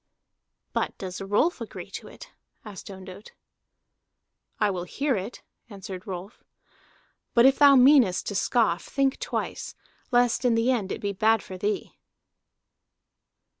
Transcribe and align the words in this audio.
"But 0.73 0.97
does 0.97 1.21
Rolf 1.21 1.61
agree 1.61 1.91
to 1.91 2.07
it?" 2.07 2.31
asked 2.65 2.89
Ondott. 2.89 3.33
"I 4.59 4.71
will 4.71 4.85
hear 4.85 5.15
it," 5.15 5.43
answered 5.69 6.07
Rolf. 6.07 6.43
"But 7.35 7.45
if 7.45 7.59
thou 7.59 7.75
meanest 7.75 8.25
to 8.25 8.33
scoff, 8.35 8.83
think 8.83 9.19
twice, 9.19 9.75
lest 10.09 10.43
in 10.43 10.55
the 10.55 10.71
end 10.71 10.91
it 10.91 11.01
be 11.01 11.13
bad 11.13 11.43
for 11.43 11.55
thee." 11.55 11.99